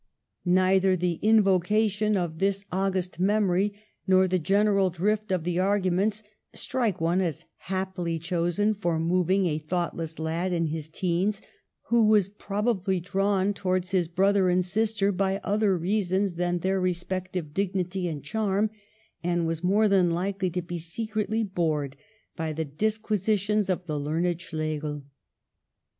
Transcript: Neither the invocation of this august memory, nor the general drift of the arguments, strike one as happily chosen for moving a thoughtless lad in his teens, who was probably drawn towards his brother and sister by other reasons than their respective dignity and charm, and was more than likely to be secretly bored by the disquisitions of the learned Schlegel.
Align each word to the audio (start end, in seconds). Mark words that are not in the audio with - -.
Neither 0.45 0.95
the 0.95 1.19
invocation 1.21 2.17
of 2.17 2.39
this 2.39 2.65
august 2.71 3.19
memory, 3.19 3.71
nor 4.07 4.27
the 4.27 4.39
general 4.39 4.89
drift 4.89 5.31
of 5.31 5.43
the 5.43 5.59
arguments, 5.59 6.23
strike 6.53 6.99
one 6.99 7.21
as 7.21 7.45
happily 7.57 8.17
chosen 8.17 8.73
for 8.73 8.99
moving 8.99 9.45
a 9.45 9.59
thoughtless 9.59 10.17
lad 10.17 10.53
in 10.53 10.65
his 10.65 10.89
teens, 10.89 11.39
who 11.89 12.07
was 12.07 12.29
probably 12.29 12.99
drawn 12.99 13.53
towards 13.53 13.91
his 13.91 14.07
brother 14.07 14.49
and 14.49 14.65
sister 14.65 15.11
by 15.11 15.37
other 15.43 15.77
reasons 15.77 16.33
than 16.33 16.57
their 16.57 16.81
respective 16.81 17.53
dignity 17.53 18.07
and 18.07 18.23
charm, 18.23 18.71
and 19.23 19.45
was 19.45 19.63
more 19.63 19.87
than 19.87 20.09
likely 20.09 20.49
to 20.49 20.63
be 20.63 20.79
secretly 20.79 21.43
bored 21.43 21.95
by 22.35 22.51
the 22.53 22.65
disquisitions 22.65 23.69
of 23.69 23.85
the 23.85 23.99
learned 23.99 24.41
Schlegel. 24.41 25.03